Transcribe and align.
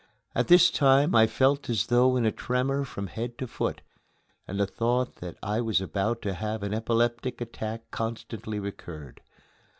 At 0.33 0.47
this 0.47 0.71
time 0.71 1.13
I 1.13 1.27
felt 1.27 1.69
as 1.69 1.85
though 1.85 2.17
in 2.17 2.25
a 2.25 2.31
tremor 2.31 2.83
from 2.85 3.05
head 3.05 3.37
to 3.37 3.45
foot, 3.45 3.81
and 4.47 4.59
the 4.59 4.65
thought 4.65 5.17
that 5.17 5.37
I 5.43 5.61
was 5.61 5.79
about 5.79 6.23
to 6.23 6.33
have 6.33 6.63
an 6.63 6.73
epileptic 6.73 7.39
attack 7.39 7.83
constantly 7.91 8.57
recurred. 8.59 9.21